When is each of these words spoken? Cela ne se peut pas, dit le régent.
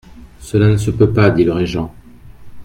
Cela 0.39 0.67
ne 0.67 0.77
se 0.77 0.89
peut 0.89 1.13
pas, 1.13 1.29
dit 1.29 1.43
le 1.43 1.53
régent. 1.53 1.93